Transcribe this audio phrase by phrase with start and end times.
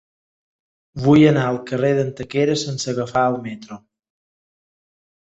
[1.01, 3.79] Vull anar al carrer d'Antequera sense agafar el metro.